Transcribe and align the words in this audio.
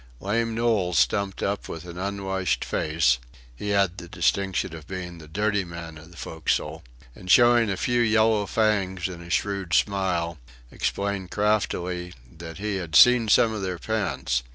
Lame 0.19 0.55
Knowles 0.55 0.97
stumped 0.97 1.43
up 1.43 1.69
with 1.69 1.85
an 1.85 1.99
unwashed 1.99 2.65
face 2.65 3.19
(he 3.55 3.69
had 3.69 3.99
the 3.99 4.07
distinction 4.07 4.73
of 4.75 4.87
being 4.87 5.19
the 5.19 5.27
dirty 5.27 5.63
man 5.63 5.99
of 5.99 6.09
the 6.09 6.17
forecastle), 6.17 6.83
and 7.13 7.29
showing 7.29 7.69
a 7.69 7.77
few 7.77 8.01
yellow 8.01 8.47
fangs 8.47 9.07
in 9.07 9.21
a 9.21 9.29
shrewd 9.29 9.75
smile, 9.75 10.39
explained 10.71 11.29
craftily 11.29 12.15
that 12.35 12.57
he 12.57 12.77
"had 12.77 12.95
seen 12.95 13.27
some 13.27 13.53
of 13.53 13.61
their 13.61 13.77
pants." 13.77 14.41